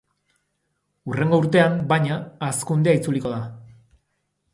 [1.09, 2.17] Hurrengo urtean, baina,
[2.47, 3.43] hazkundea itzuliko da.